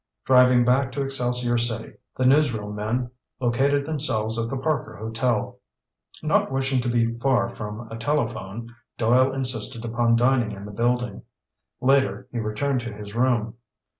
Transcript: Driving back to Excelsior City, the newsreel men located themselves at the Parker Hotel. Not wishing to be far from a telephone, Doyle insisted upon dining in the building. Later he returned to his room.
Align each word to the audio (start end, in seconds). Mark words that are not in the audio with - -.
Driving 0.25 0.65
back 0.65 0.91
to 0.93 1.03
Excelsior 1.03 1.59
City, 1.59 1.93
the 2.17 2.23
newsreel 2.23 2.73
men 2.73 3.11
located 3.39 3.85
themselves 3.85 4.39
at 4.43 4.49
the 4.49 4.57
Parker 4.57 4.95
Hotel. 4.95 5.59
Not 6.23 6.51
wishing 6.51 6.81
to 6.81 6.89
be 6.89 7.15
far 7.19 7.47
from 7.49 7.87
a 7.91 7.97
telephone, 7.99 8.73
Doyle 8.97 9.31
insisted 9.31 9.85
upon 9.85 10.15
dining 10.15 10.53
in 10.53 10.65
the 10.65 10.71
building. 10.71 11.21
Later 11.81 12.27
he 12.31 12.39
returned 12.39 12.79
to 12.79 12.91
his 12.91 13.13
room. 13.13 13.57